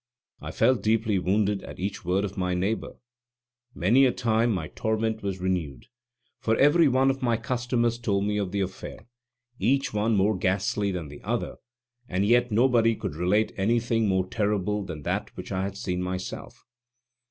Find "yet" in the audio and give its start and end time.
12.25-12.51